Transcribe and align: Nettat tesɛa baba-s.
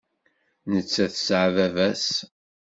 Nettat 0.71 1.11
tesɛa 1.13 1.49
baba-s. 1.55 2.07